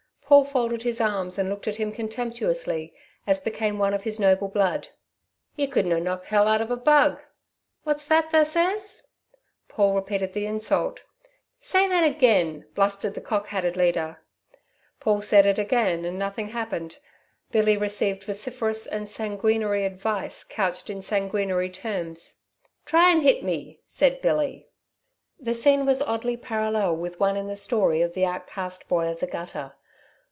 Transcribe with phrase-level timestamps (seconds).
[0.31, 2.93] Paul folded his arms and looked at him contemptuously,
[3.27, 4.87] as became one of his noble blood.
[5.57, 7.19] "You could no' knock hell out of a bug."
[7.83, 9.09] "What's that tha says?"
[9.67, 11.01] Paul repeated the insult.
[11.59, 14.21] "Say that agen!" blustered the cocked hatted leader.
[15.01, 16.99] Paul said it again and nothing happened,
[17.51, 22.43] Billy received vociferous and sanguinary advice couched in sanguinary terms.
[22.85, 24.69] "Try and hit me!" said Billy.
[25.41, 29.19] The scene was oddly parallel with one in the story of the outcast boy of
[29.19, 29.73] the gutter.